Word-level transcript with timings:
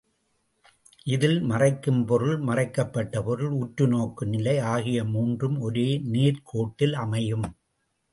இதில் 1.05 1.35
மறைக்கும் 1.41 1.99
பொருள், 2.05 2.37
மறைக்கப்பட்ட 2.39 3.21
பொருள், 3.21 3.51
உற்றுநோக்கு 3.59 4.25
நிலை 4.25 4.59
ஆகிய 4.71 5.03
மூன்றும் 5.03 5.59
ஒரே 5.59 5.99
நேர்க் 6.07 6.41
கோட்டில் 6.43 6.95
அமையும். 6.95 7.47